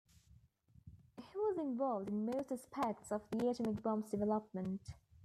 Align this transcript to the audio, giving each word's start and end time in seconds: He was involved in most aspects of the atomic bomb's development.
He 1.17 1.37
was 1.37 1.59
involved 1.59 2.09
in 2.09 2.25
most 2.25 2.51
aspects 2.51 3.11
of 3.11 3.21
the 3.29 3.49
atomic 3.49 3.83
bomb's 3.83 4.09
development. 4.09 4.81